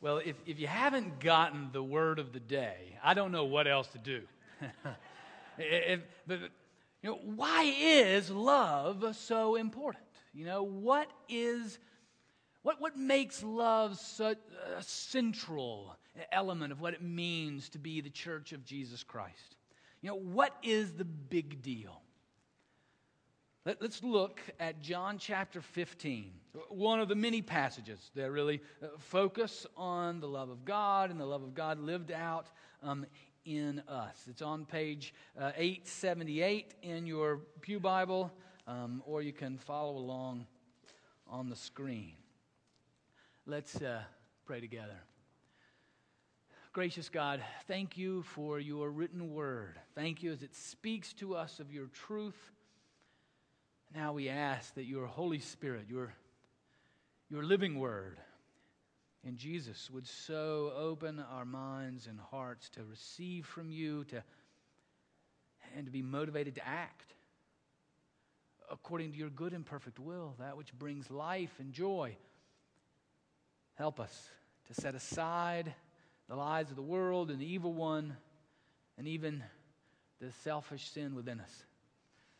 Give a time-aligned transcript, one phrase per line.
[0.00, 3.66] Well, if, if you haven't gotten the word of the day, I don't know what
[3.66, 4.22] else to do.
[5.58, 6.40] if, but,
[7.02, 10.04] you know, why is love so important?
[10.32, 11.78] You know, what is
[12.62, 14.38] what, what makes love such
[14.76, 15.96] a central
[16.32, 19.56] element of what it means to be the church of Jesus Christ?
[20.02, 22.02] You know, what is the big deal?
[23.68, 26.30] Let, us look at John chapter 15,
[26.70, 31.20] one of the many passages that really uh, focus on the love of God and
[31.20, 32.46] the love of God lived out
[32.82, 33.04] um,
[33.44, 34.24] in us.
[34.26, 38.32] It's on page uh, 878 in your Pew Bible,
[38.66, 40.46] um, or you can follow along
[41.26, 42.14] on the screen.
[43.44, 44.00] Let's uh,
[44.46, 44.96] pray together.
[46.72, 49.78] Gracious God, thank you for your written word.
[49.94, 52.52] Thank you as it speaks to us of your truth
[53.94, 56.12] now we ask that your Holy Spirit, your,
[57.30, 58.18] your living word,
[59.24, 64.22] and Jesus would so open our minds and hearts to receive from you to,
[65.76, 67.14] and to be motivated to act
[68.70, 72.14] according to your good and perfect will, that which brings life and joy.
[73.74, 74.28] Help us
[74.66, 75.74] to set aside
[76.28, 78.16] the lies of the world and the evil one
[78.98, 79.42] and even
[80.20, 81.64] the selfish sin within us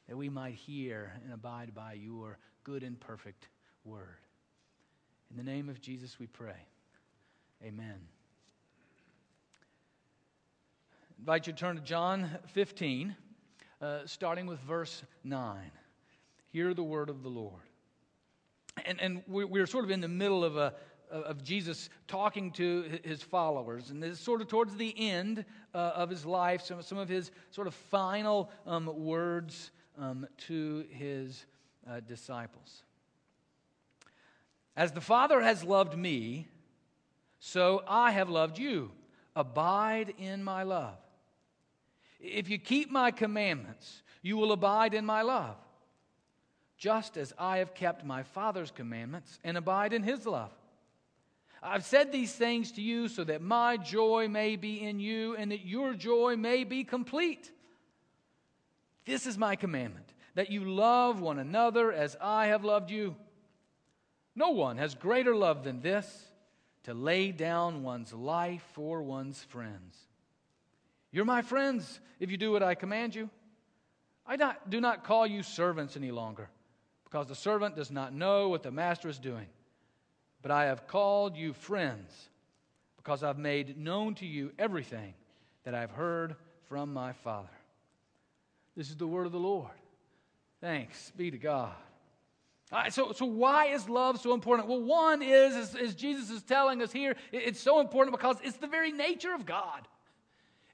[0.08, 3.48] that we might hear and abide by your good and perfect
[3.84, 4.18] word.
[5.30, 6.66] In the name of Jesus we pray.
[7.62, 7.98] Amen.
[11.10, 13.14] I invite you to turn to John 15,
[13.82, 15.70] uh, starting with verse 9.
[16.50, 17.62] Hear the word of the Lord.
[18.86, 20.72] And, and we're sort of in the middle of a,
[21.10, 23.90] of Jesus talking to his followers.
[23.90, 27.32] And is sort of towards the end uh, of his life, some, some of his
[27.50, 31.44] sort of final um, words um, to his
[31.88, 32.82] uh, disciples.
[34.76, 36.48] As the Father has loved me,
[37.40, 38.90] so I have loved you.
[39.34, 40.98] Abide in my love.
[42.20, 45.56] If you keep my commandments, you will abide in my love,
[46.76, 50.50] just as I have kept my Father's commandments and abide in his love.
[51.62, 55.50] I've said these things to you so that my joy may be in you and
[55.50, 57.50] that your joy may be complete.
[59.08, 63.16] This is my commandment that you love one another as I have loved you.
[64.36, 66.26] No one has greater love than this
[66.82, 69.96] to lay down one's life for one's friends.
[71.10, 73.30] You're my friends if you do what I command you.
[74.26, 76.50] I not, do not call you servants any longer,
[77.04, 79.46] because the servant does not know what the master is doing.
[80.42, 82.12] But I have called you friends,
[82.98, 85.14] because I've made known to you everything
[85.64, 86.36] that I've heard
[86.68, 87.48] from my Father.
[88.78, 89.72] This is the word of the Lord.
[90.60, 91.74] Thanks be to God.
[92.70, 94.68] All right, so, so why is love so important?
[94.68, 98.36] Well, one is, as, as Jesus is telling us here, it, it's so important because
[98.44, 99.88] it's the very nature of God.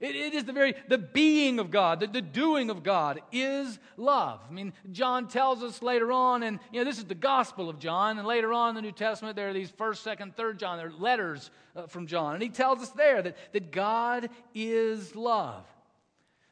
[0.00, 3.78] It, it is the very the being of God, the, the doing of God is
[3.96, 4.40] love.
[4.46, 7.78] I mean, John tells us later on, and you know, this is the Gospel of
[7.78, 10.76] John, and later on in the New Testament, there are these first, second, third John,
[10.76, 15.16] there are letters uh, from John, and he tells us there that, that God is
[15.16, 15.64] love.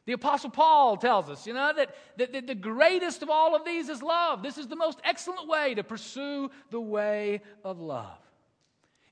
[0.05, 3.63] The Apostle Paul tells us, you know, that, that, that, the greatest of all of
[3.63, 4.43] these is love.
[4.43, 8.17] This is the most excellent way to pursue the way of love.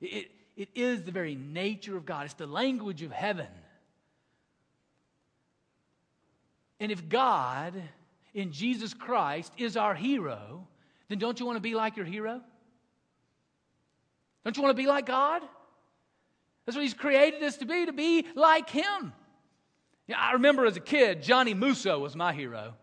[0.00, 3.48] It, it is the very nature of God, it's the language of heaven.
[6.78, 7.80] And if God,
[8.34, 10.66] in Jesus Christ, is our hero,
[11.08, 12.42] then don't you want to be like your hero?
[14.44, 15.42] Don't you want to be like God?
[16.66, 19.12] That's what He's created us to be, to be like Him.
[20.06, 22.74] Yeah, I remember as a kid, Johnny Musso was my hero.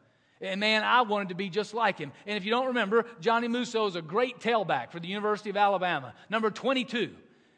[0.41, 2.11] And man, I wanted to be just like him.
[2.25, 5.57] And if you don't remember, Johnny Musso is a great tailback for the University of
[5.57, 7.11] Alabama, number 22.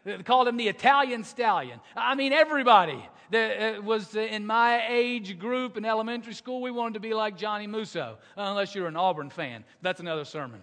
[0.03, 1.79] They called him the Italian Stallion.
[1.95, 6.95] I mean, everybody that uh, was in my age group in elementary school, we wanted
[6.95, 9.63] to be like Johnny Musso, unless you're an Auburn fan.
[9.83, 10.61] That's another sermon.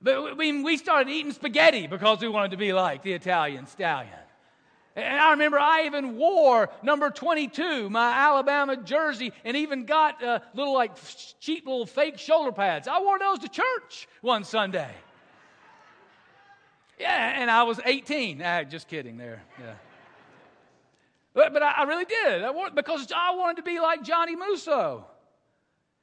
[0.00, 4.14] But we started eating spaghetti because we wanted to be like the Italian Stallion.
[4.96, 10.40] And I remember I even wore number 22, my Alabama jersey, and even got uh,
[10.54, 10.92] little, like,
[11.38, 12.88] cheap little fake shoulder pads.
[12.88, 14.90] I wore those to church one Sunday.
[16.98, 18.42] Yeah, and I was 18.
[18.44, 19.42] Ah, just kidding there.
[19.60, 19.74] Yeah.
[21.32, 22.42] But, but I, I really did.
[22.42, 25.06] I wanted, because I wanted to be like Johnny Musso.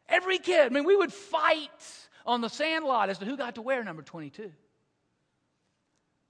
[0.08, 0.68] Every kid.
[0.68, 1.70] I mean, we would fight
[2.26, 4.52] on the sand lot as to who got to wear number 22.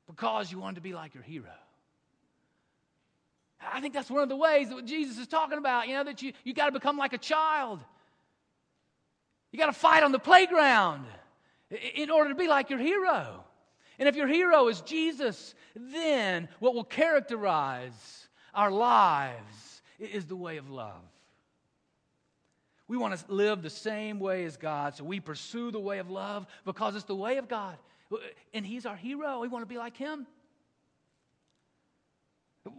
[0.07, 1.51] Because you wanted to be like your hero.
[3.73, 6.21] I think that's one of the ways that Jesus is talking about, you know, that
[6.21, 7.79] you, you got to become like a child.
[9.51, 11.05] You got to fight on the playground
[11.95, 13.43] in order to be like your hero.
[13.97, 20.57] And if your hero is Jesus, then what will characterize our lives is the way
[20.57, 21.01] of love.
[22.87, 26.09] We want to live the same way as God, so we pursue the way of
[26.09, 27.77] love because it's the way of God.
[28.53, 29.39] And He's our hero.
[29.39, 30.27] We want to be like Him.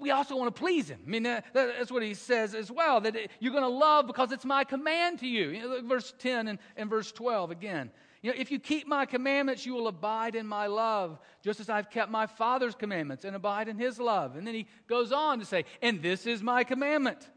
[0.01, 1.01] We also want to please Him.
[1.07, 4.33] I mean, uh, that's what He says as well, that you're going to love because
[4.33, 5.51] it's my command to you.
[5.51, 7.91] you know, verse 10 and, and verse 12 again.
[8.23, 11.69] You know, if you keep my commandments, you will abide in my love, just as
[11.69, 14.37] I've kept my Father's commandments and abide in his love.
[14.37, 17.31] And then he goes on to say, And this is my commandment,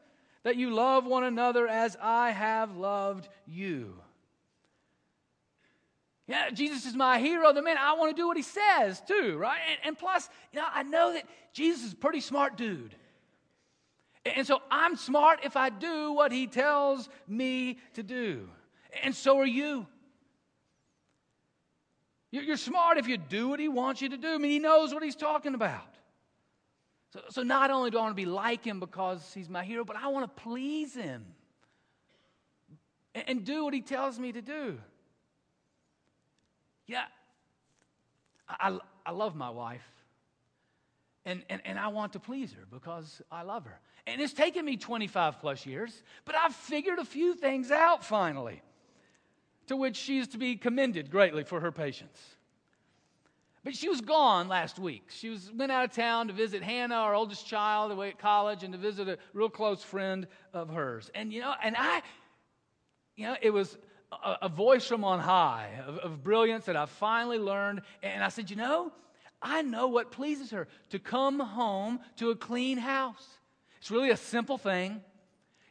[0.43, 4.01] that you love one another as I have loved you.
[6.29, 7.51] Yeah, Jesus is my hero.
[7.53, 9.57] The man, I want to do what he says too, right?
[9.67, 11.23] And, and plus, you know, I know that
[11.53, 12.93] Jesus is a pretty smart dude.
[14.23, 18.47] And so I'm smart if I do what he tells me to do.
[19.01, 19.87] And so are you.
[22.29, 24.35] You're smart if you do what he wants you to do.
[24.35, 25.95] I mean, he knows what he's talking about.
[27.11, 29.83] So, so not only do I want to be like him because he's my hero,
[29.83, 31.25] but I want to please him
[33.15, 34.77] and, and do what he tells me to do.
[36.89, 37.03] Yeah,
[38.49, 39.85] I, I love my wife.
[41.23, 43.79] And, and, and I want to please her because I love her.
[44.07, 48.63] And it's taken me 25 plus years, but I've figured a few things out finally
[49.67, 52.19] to which she is to be commended greatly for her patience.
[53.63, 55.11] But she was gone last week.
[55.11, 58.63] She was, went out of town to visit Hannah, our oldest child, away at college,
[58.63, 60.25] and to visit a real close friend
[60.55, 61.11] of hers.
[61.13, 62.01] And, you know, and I,
[63.15, 63.77] you know, it was
[64.11, 67.81] a, a voice from on high of, of brilliance that I finally learned.
[68.03, 68.91] And I said, you know,
[69.41, 73.25] I know what pleases her to come home to a clean house.
[73.79, 75.01] It's really a simple thing.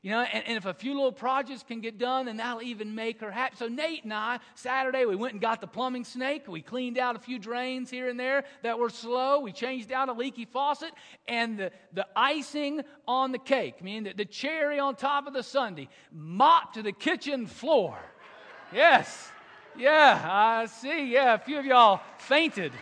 [0.01, 2.95] You know, and, and, if a few little projects can get done, then that'll even
[2.95, 3.57] make her happy.
[3.57, 6.47] So Nate and I, Saturday, we went and got the plumbing snake.
[6.47, 9.41] We cleaned out a few drains here and there that were slow.
[9.41, 10.93] We changed out a leaky faucet.
[11.27, 15.33] And the, the icing on the cake, I mean, the, the cherry on top of
[15.33, 17.99] the sundae, mopped the kitchen floor.
[18.73, 19.31] Yes.
[19.77, 21.13] Yeah, I see.
[21.13, 22.73] Yeah, a few of y'all fainted.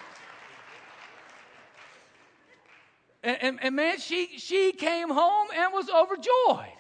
[3.22, 6.72] And, and, and man, she, she came home and was overjoyed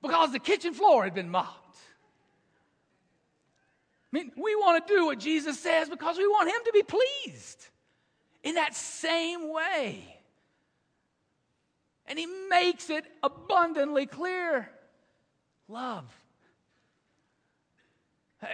[0.00, 1.76] because the kitchen floor had been mopped.
[4.12, 6.82] I mean, we want to do what Jesus says because we want Him to be
[6.82, 7.68] pleased
[8.42, 10.02] in that same way.
[12.06, 14.70] And He makes it abundantly clear
[15.68, 16.04] love.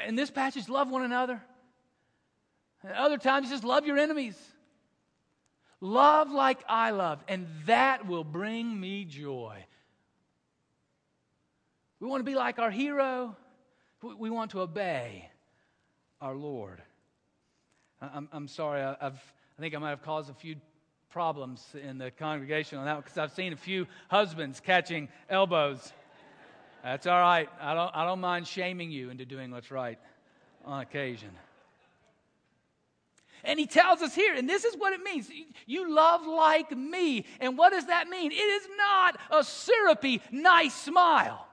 [0.07, 1.41] In this passage, love one another.
[2.95, 4.37] Other times, He says, love your enemies.
[5.81, 9.65] Love like I loved, and that will bring me joy.
[12.01, 13.37] We want to be like our hero.
[14.03, 15.29] We want to obey
[16.21, 16.83] our Lord.
[18.01, 19.21] I'm, I'm sorry, I've,
[19.59, 20.57] I think I might have caused a few
[21.11, 25.93] problems in the congregation on that because I've seen a few husbands catching elbows.
[26.87, 27.49] That's all right.
[27.61, 29.99] I don't, I don't mind shaming you into doing what's right
[30.65, 31.31] on occasion.
[33.43, 35.29] And he tells us here, and this is what it means
[35.67, 37.27] you love like me.
[37.41, 38.31] And what does that mean?
[38.31, 41.45] It is not a syrupy, nice smile.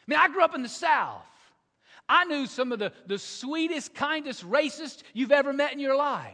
[0.00, 1.20] I mean, I grew up in the South.
[2.08, 6.32] I knew some of the, the sweetest, kindest racists you've ever met in your life.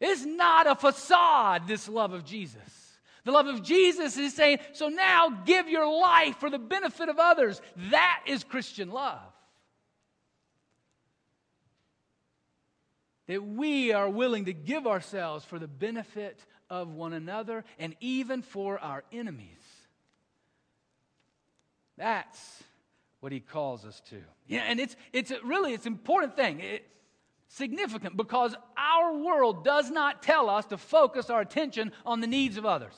[0.00, 2.85] It's not a facade, this love of Jesus.
[3.26, 7.18] The love of Jesus is saying, so now give your life for the benefit of
[7.18, 7.60] others.
[7.90, 9.18] That is Christian love.
[13.26, 18.42] That we are willing to give ourselves for the benefit of one another and even
[18.42, 19.58] for our enemies.
[21.98, 22.62] That's
[23.18, 24.22] what he calls us to.
[24.46, 26.60] Yeah, and it's it's a, really it's an important thing.
[26.60, 26.86] It,
[27.48, 32.56] significant because our world does not tell us to focus our attention on the needs
[32.56, 32.94] of others.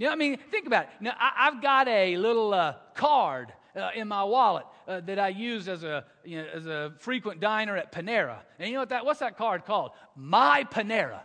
[0.00, 0.88] You know, I mean, think about it.
[1.00, 5.28] Now, I, have got a little uh, card uh, in my wallet uh, that I
[5.28, 8.38] use as a you know, as a frequent diner at Panera.
[8.58, 9.04] And you know what that?
[9.04, 9.90] What's that card called?
[10.16, 11.20] My Panera.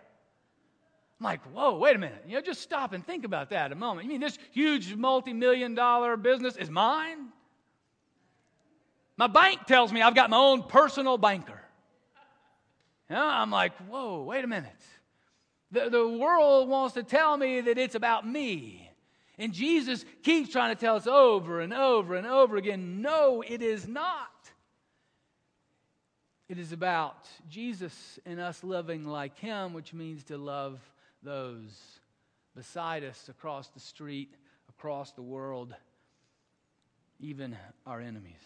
[1.21, 2.21] I'm like, whoa, wait a minute.
[2.27, 4.07] You know, just stop and think about that a moment.
[4.07, 7.29] You mean this huge multi million dollar business is mine?
[9.15, 11.61] My bank tells me I've got my own personal banker.
[13.09, 14.83] You know, I'm like, whoa, wait a minute.
[15.75, 18.89] The, the world wants to tell me that it's about me.
[19.37, 23.61] And Jesus keeps trying to tell us over and over and over again no, it
[23.61, 24.29] is not.
[26.47, 30.79] It is about Jesus and us loving like him, which means to love
[31.21, 31.77] those
[32.55, 34.33] beside us across the street,
[34.69, 35.75] across the world,
[37.19, 38.39] even our enemies.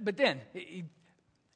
[0.00, 0.86] But then he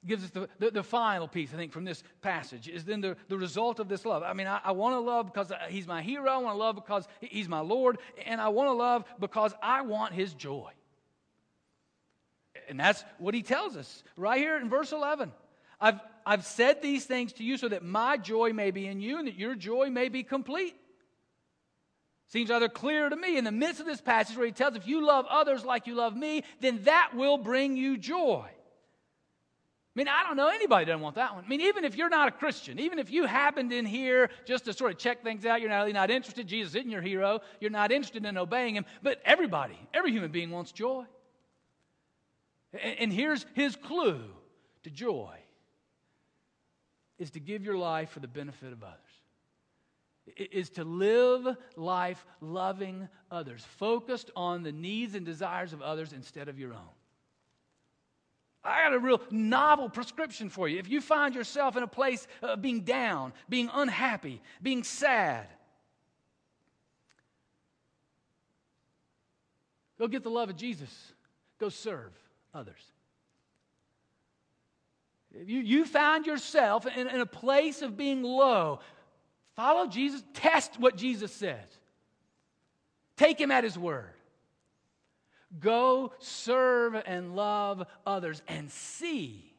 [0.07, 3.17] gives us the, the, the, final piece, I think, from this passage is then the,
[3.29, 4.23] the result of this love.
[4.23, 6.31] I mean, I, I want to love because he's my hero.
[6.31, 7.99] I want to love because he's my Lord.
[8.25, 10.71] And I want to love because I want his joy.
[12.69, 15.33] And that's what he tells us right here in verse 11.
[15.81, 19.19] I've, I've said these things to you so that my joy may be in you
[19.19, 20.75] and that your joy may be complete.
[22.29, 24.87] Seems rather clear to me in the midst of this passage where he tells, if
[24.87, 28.49] you love others like you love me, then that will bring you joy.
[29.95, 31.45] I mean, I don't know anybody doesn't want that one.
[31.45, 34.67] I mean, even if you're not a Christian, even if you happened in here just
[34.67, 36.47] to sort of check things out, you're not, you're not interested.
[36.47, 37.41] Jesus isn't your hero.
[37.61, 38.87] You're not interested in obeying him.
[39.03, 41.05] But everybody, every human being wants joy.
[42.73, 44.23] And, and here's his clue
[44.85, 45.37] to joy
[47.19, 48.97] is to give your life for the benefit of others
[50.37, 56.49] is to live life loving others, focused on the needs and desires of others instead
[56.49, 57.00] of your own.
[58.63, 60.79] I got a real novel prescription for you.
[60.79, 65.47] If you find yourself in a place of being down, being unhappy, being sad,
[69.99, 70.91] go get the love of Jesus.
[71.59, 72.13] Go serve
[72.53, 72.81] others.
[75.33, 78.81] If you, you find yourself in, in a place of being low,
[79.57, 81.67] follow Jesus, test what Jesus says.
[83.17, 84.13] Take him at his word.
[85.59, 89.53] Go serve and love others and see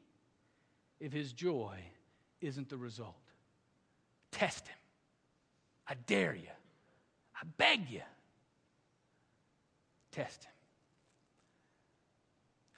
[0.99, 1.79] if his joy
[2.39, 3.15] isn't the result.
[4.31, 4.77] Test him.
[5.87, 6.47] I dare you.
[7.35, 8.01] I beg you.
[10.11, 10.51] Test him.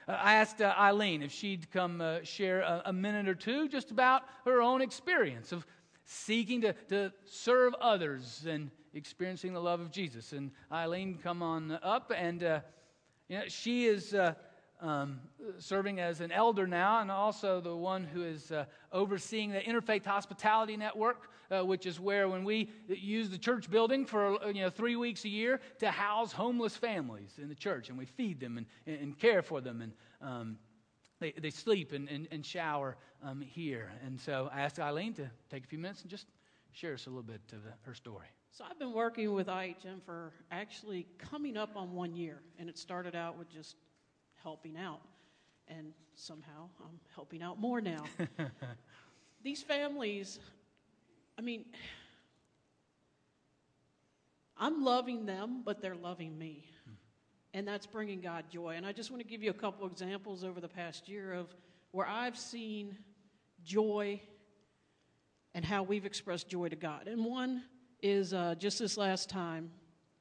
[0.07, 3.69] Uh, I asked uh, Eileen if she'd come uh, share a, a, minute or two
[3.69, 5.65] just about her own experience of
[6.05, 10.33] seeking to, to serve others and experiencing the love of Jesus.
[10.33, 12.59] And Eileen, come on up and uh,
[13.29, 14.33] you know, she is uh,
[14.81, 15.19] um,
[15.59, 20.05] serving as an elder now and also the one who is uh, overseeing the Interfaith
[20.05, 24.69] Hospitality Network, uh, which is where when we use the church building for you know,
[24.69, 28.57] three weeks a year to house homeless families in the church, and we feed them
[28.57, 29.81] and, and care for them.
[29.81, 30.57] And um,
[31.19, 33.89] they, they sleep and, and, and shower um, here.
[34.05, 36.27] And so I asked Eileen to take a few minutes and just
[36.73, 38.27] share us a little bit of the, her story.
[38.53, 42.77] So I've been working with IHN for actually coming up on one year, and it
[42.77, 43.75] started out with just
[44.43, 45.01] helping out,
[45.67, 48.03] and somehow I'm helping out more now.
[49.43, 50.37] These families,
[51.35, 51.65] I mean,
[54.55, 56.63] I'm loving them, but they're loving me.
[56.85, 56.93] Hmm.
[57.55, 58.75] And that's bringing God joy.
[58.75, 61.47] And I just want to give you a couple examples over the past year of
[61.89, 62.99] where I've seen
[63.63, 64.21] joy
[65.55, 67.07] and how we've expressed joy to God.
[67.07, 67.63] And one
[68.03, 69.71] is uh, just this last time,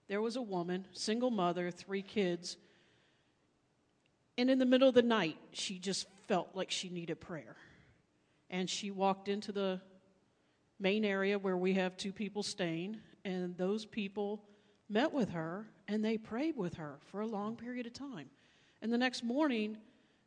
[0.08, 2.56] there was a woman, single mother, three kids,
[4.38, 7.56] and in the middle of the night, she just felt like she needed prayer.
[8.48, 9.80] And she walked into the
[10.80, 14.42] main area where we have two people staying, and those people
[14.88, 18.28] met with her and they prayed with her for a long period of time.
[18.80, 19.76] And the next morning,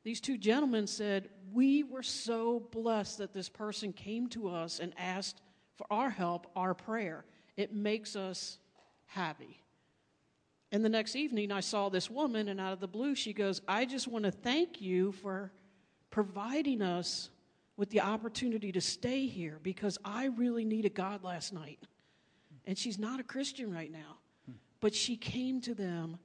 [0.03, 4.93] these two gentlemen said, We were so blessed that this person came to us and
[4.97, 5.41] asked
[5.75, 7.25] for our help, our prayer.
[7.57, 8.57] It makes us
[9.05, 9.62] happy.
[10.71, 13.62] And the next evening, I saw this woman, and out of the blue, she goes,
[13.67, 15.51] I just want to thank you for
[16.09, 17.29] providing us
[17.77, 21.79] with the opportunity to stay here because I really needed God last night.
[22.65, 24.17] And she's not a Christian right now.
[24.79, 26.17] But she came to them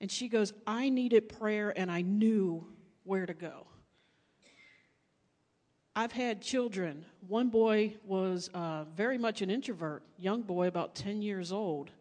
[0.00, 2.66] and she goes, I needed prayer and I knew
[3.04, 3.66] where to go.
[5.96, 7.04] I've had children.
[7.28, 11.92] One boy was uh, very much an introvert, young boy, about 10 years old.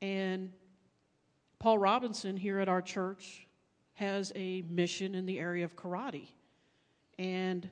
[0.00, 0.50] And
[1.58, 3.46] Paul Robinson here at our church
[3.94, 6.28] has a mission in the area of karate.
[7.18, 7.68] And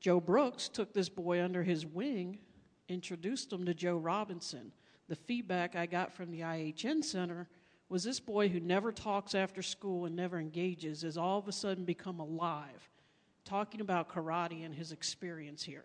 [0.00, 2.38] Joe Brooks took this boy under his wing,
[2.88, 4.72] introduced him to Joe Robinson.
[5.08, 7.46] The feedback I got from the IHN Center
[7.90, 11.52] was this boy who never talks after school and never engages has all of a
[11.52, 12.88] sudden become alive
[13.44, 15.84] talking about karate and his experience here.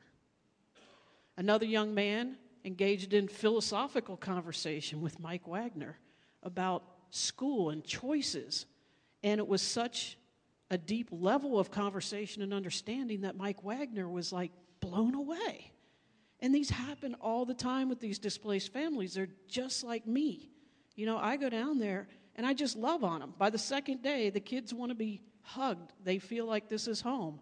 [1.37, 5.97] Another young man engaged in philosophical conversation with Mike Wagner
[6.43, 8.65] about school and choices.
[9.23, 10.17] And it was such
[10.69, 15.71] a deep level of conversation and understanding that Mike Wagner was like blown away.
[16.41, 19.13] And these happen all the time with these displaced families.
[19.13, 20.51] They're just like me.
[20.95, 23.33] You know, I go down there and I just love on them.
[23.37, 25.93] By the second day, the kids want to be hugged.
[26.03, 27.39] They feel like this is home.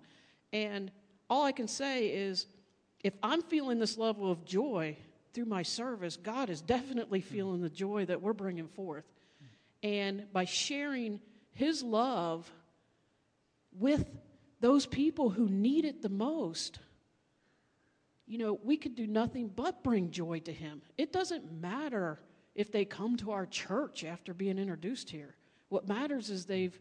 [0.53, 0.91] And
[1.29, 2.47] all I can say is
[3.03, 4.97] if I'm feeling this level of joy
[5.33, 7.33] through my service, God is definitely hmm.
[7.33, 9.05] feeling the joy that we're bringing forth.
[9.83, 11.19] And by sharing
[11.53, 12.51] His love
[13.77, 14.09] with
[14.59, 16.79] those people who need it the most,
[18.25, 20.81] you know, we could do nothing but bring joy to Him.
[20.97, 22.19] It doesn't matter
[22.55, 25.35] if they come to our church after being introduced here.
[25.69, 26.77] What matters is they've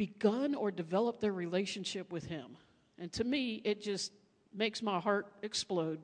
[0.00, 2.56] begun or developed their relationship with Him.
[2.98, 4.12] And to me, it just
[4.54, 6.00] makes my heart explode.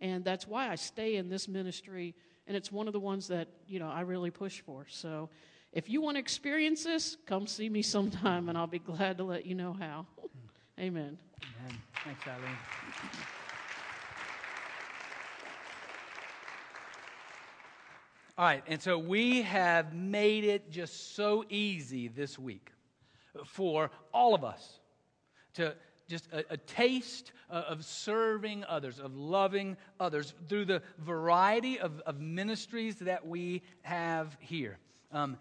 [0.00, 2.14] And that's why I stay in this ministry.
[2.46, 4.86] And it's one of the ones that, you know, I really push for.
[4.88, 5.28] So
[5.74, 9.24] if you want to experience this, come see me sometime and I'll be glad to
[9.24, 10.06] let you know how.
[10.18, 10.80] Hmm.
[10.80, 11.18] Amen.
[11.42, 11.78] Amen.
[12.02, 12.56] Thanks, Eileen.
[18.38, 22.70] All right, and so we have made it just so easy this week
[23.44, 24.80] for all of us
[25.54, 25.74] to
[26.08, 32.20] just a, a taste of serving others, of loving others through the variety of, of
[32.20, 34.78] ministries that we have here.
[35.12, 35.38] Um,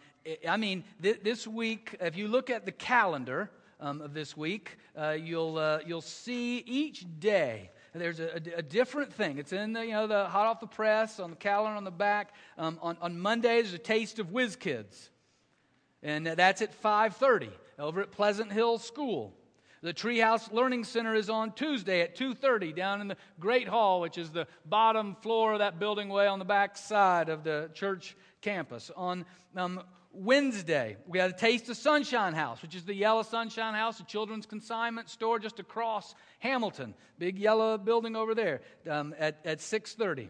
[0.48, 4.78] I mean, th- this week, if you look at the calendar um, of this week,
[4.96, 9.38] uh, you'll, uh, you'll see each day there's a, a, different thing.
[9.38, 11.92] It's in the, you know, the hot off the press, on the calendar on the
[11.92, 12.34] back.
[12.58, 15.12] Um, on, on Monday, there's a taste of Whiz Kids.
[16.02, 17.52] And that's at 5.30
[17.84, 19.34] over at Pleasant Hill School.
[19.82, 24.18] The Treehouse Learning Center is on Tuesday at 2:30 down in the Great Hall, which
[24.18, 28.16] is the bottom floor of that building way on the back side of the church
[28.40, 28.90] campus.
[28.96, 29.26] On
[29.58, 34.00] um, Wednesday, we got a taste of Sunshine House, which is the yellow Sunshine House,
[34.00, 36.94] a children's consignment store just across Hamilton.
[37.20, 40.30] Big yellow building over there um, at, at 6.30.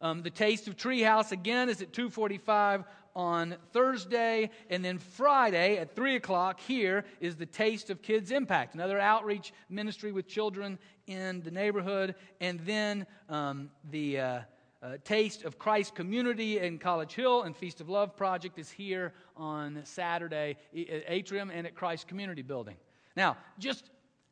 [0.00, 2.84] Um, the Taste of Treehouse, again, is at 245
[3.14, 4.50] on Thursday.
[4.70, 9.52] And then Friday at 3 o'clock here is the Taste of Kids Impact, another outreach
[9.68, 12.14] ministry with children in the neighborhood.
[12.40, 14.20] And then um, the...
[14.20, 14.40] Uh,
[14.82, 19.14] uh, Taste of Christ Community in College Hill and Feast of Love Project is here
[19.34, 22.76] on Saturday at Atrium and at Christ Community Building.
[23.16, 23.88] Now, just,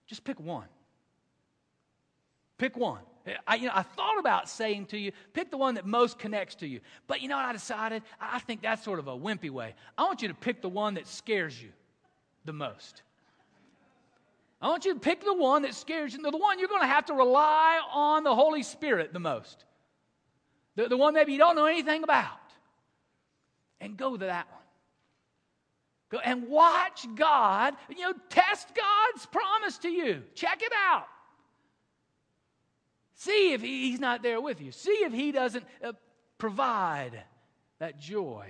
[0.06, 0.66] just pick one.
[2.58, 3.00] Pick one.
[3.46, 6.56] I, you know, I thought about saying to you, pick the one that most connects
[6.56, 6.80] to you.
[7.06, 8.02] But you know what I decided?
[8.20, 9.74] I think that's sort of a wimpy way.
[9.96, 11.70] I want you to pick the one that scares you
[12.44, 13.02] the most.
[14.60, 16.86] I want you to pick the one that scares you, the one you're going to
[16.86, 19.64] have to rely on the Holy Spirit the most
[20.76, 22.40] the, the one maybe you don't know anything about,
[23.80, 24.58] and go to that one.
[26.10, 30.22] Go and watch God, you know, test God's promise to you.
[30.34, 31.06] Check it out.
[33.22, 34.72] See if he, He's not there with you.
[34.72, 35.92] See if He doesn't uh,
[36.38, 37.22] provide
[37.78, 38.48] that joy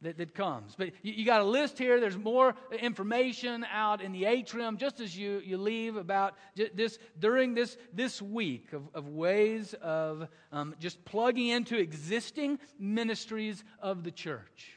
[0.00, 0.74] that, that comes.
[0.78, 2.00] But you, you, got a list here.
[2.00, 6.38] There's more information out in the atrium just as you, you leave about
[6.74, 13.62] this during this, this week of, of ways of um, just plugging into existing ministries
[13.78, 14.72] of the church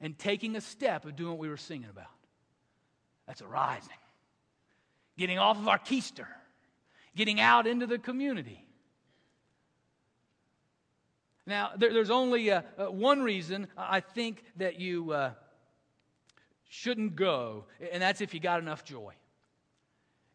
[0.00, 2.06] and taking a step of doing what we were singing about.
[3.26, 3.88] That's arising.
[5.18, 6.26] Getting off of our keister,
[7.14, 8.62] getting out into the community
[11.46, 15.32] now, there, there's only uh, uh, one reason I think that you uh,
[16.68, 19.14] shouldn't go, and that's if you got enough joy.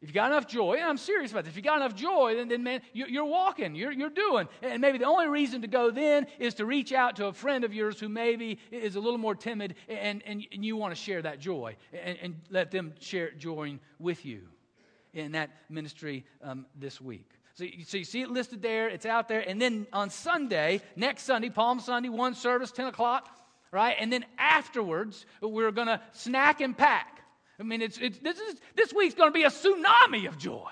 [0.01, 2.35] If you got enough joy, and I'm serious about this, if you got enough joy,
[2.35, 4.47] then, then man, you're, you're walking, you're, you're doing.
[4.61, 7.63] And maybe the only reason to go then is to reach out to a friend
[7.63, 11.01] of yours who maybe is a little more timid and, and, and you want to
[11.01, 14.41] share that joy and, and let them share joy with you
[15.25, 17.29] in that ministry um, this week.
[17.55, 19.41] So you, so you see it listed there, it's out there.
[19.41, 23.29] And then on Sunday, next Sunday, Palm Sunday, one service, 10 o'clock,
[23.71, 23.95] right?
[23.99, 27.23] And then afterwards, we're going to snack and pack.
[27.59, 30.71] I mean, it's, it's, this, is, this week's going to be a tsunami of joy.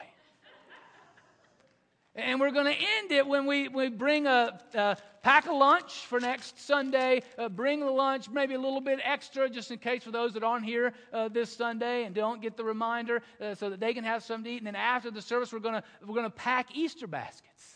[2.16, 5.92] And we're going to end it when we, we bring a, a pack a lunch
[6.06, 7.22] for next Sunday.
[7.38, 10.44] Uh, bring the lunch, maybe a little bit extra, just in case for those that
[10.44, 14.06] aren't here uh, this Sunday and don't get the reminder, uh, so that they can
[14.06, 14.58] have something to eat.
[14.60, 17.76] And then after the service, we're going we're gonna pack Easter baskets.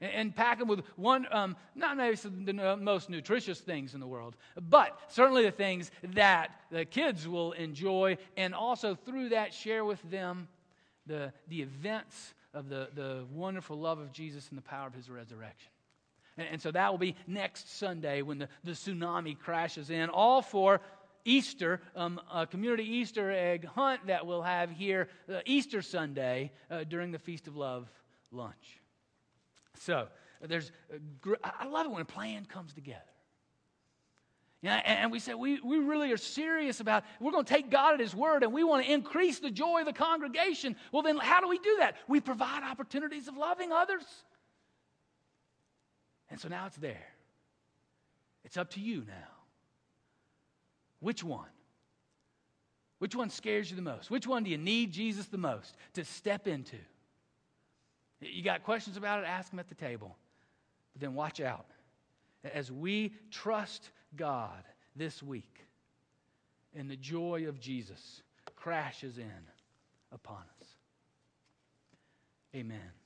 [0.00, 4.06] And, and pack them with one, um, not maybe the most nutritious things in the
[4.06, 4.36] world,
[4.68, 10.00] but certainly the things that the kids will enjoy, and also through that share with
[10.12, 10.46] them
[11.06, 15.08] the, the events of the, the wonderful love of Jesus and the power of his
[15.08, 15.70] resurrection.
[16.36, 20.42] And, and so that will be next Sunday when the, the tsunami crashes in, all
[20.42, 20.80] for
[21.24, 26.84] Easter, um, a community Easter egg hunt that we'll have here uh, Easter Sunday uh,
[26.84, 27.88] during the Feast of Love
[28.32, 28.80] lunch.
[29.78, 30.08] So
[30.40, 30.72] there's,
[31.20, 33.00] gr- I love it when a plan comes together.
[34.64, 38.00] And we said, we, we really are serious about, we're going to take God at
[38.00, 40.76] His word and we want to increase the joy of the congregation.
[40.92, 41.96] Well, then how do we do that?
[42.06, 44.04] We provide opportunities of loving others.
[46.30, 47.08] And so now it's there.
[48.44, 49.30] It's up to you now.
[51.00, 51.48] Which one?
[53.00, 54.12] Which one scares you the most?
[54.12, 56.76] Which one do you need Jesus the most to step into?
[58.20, 59.26] You got questions about it?
[59.26, 60.16] Ask them at the table.
[60.92, 61.66] But then watch out.
[62.54, 64.64] As we trust God
[64.96, 65.66] this week,
[66.74, 68.22] and the joy of Jesus
[68.56, 69.46] crashes in
[70.12, 70.68] upon us.
[72.54, 73.01] Amen.